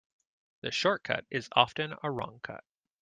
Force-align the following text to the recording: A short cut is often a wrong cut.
A 0.63 0.71
short 0.71 1.03
cut 1.03 1.27
is 1.29 1.47
often 1.55 1.93
a 2.01 2.09
wrong 2.09 2.39
cut. 2.41 2.63